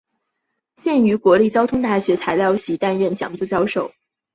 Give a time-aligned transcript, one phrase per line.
[0.77, 3.91] 现于国立交通大学材料系担任讲座教授。